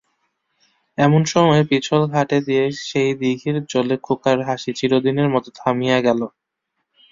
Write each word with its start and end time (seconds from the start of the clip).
এমন 0.97 1.21
সময় 1.33 1.63
পিছল 1.69 2.01
ঘাটে 2.13 2.37
সেই 2.83 3.11
দিঘির 3.19 3.57
জলে 3.71 3.95
খোকার 4.03 4.37
হাসি 4.47 4.71
চিরদিনের 4.77 5.27
মতো 5.33 5.49
থামিয়া 5.59 5.97
গেল। 6.07 6.21